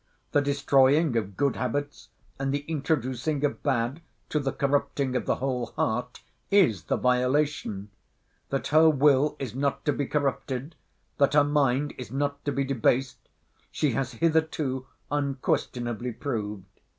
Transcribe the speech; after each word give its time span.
The 0.31 0.41
destroying 0.41 1.15
of 1.15 1.37
good 1.37 1.57
habits, 1.57 2.09
and 2.39 2.51
the 2.51 2.65
introducing 2.67 3.45
of 3.45 3.61
bad, 3.61 4.01
to 4.29 4.39
the 4.39 4.51
corrupting 4.51 5.15
of 5.15 5.27
the 5.27 5.35
whole 5.35 5.67
heart, 5.75 6.23
is 6.49 6.85
the 6.85 6.95
violation. 6.97 7.91
That 8.49 8.65
her 8.69 8.89
will 8.89 9.35
is 9.37 9.53
not 9.53 9.85
to 9.85 9.93
be 9.93 10.07
corrupted, 10.07 10.73
that 11.19 11.35
her 11.35 11.43
mind 11.43 11.93
is 11.99 12.09
not 12.09 12.43
to 12.45 12.51
be 12.51 12.63
debased, 12.63 13.29
she 13.69 13.91
has 13.91 14.13
hitherto 14.13 14.87
unquestionably 15.11 16.13
proved. 16.13 16.65